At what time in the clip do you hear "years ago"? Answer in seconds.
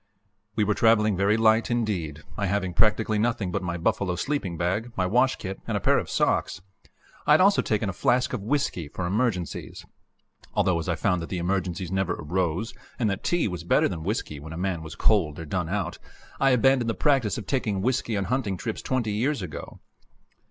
19.11-19.81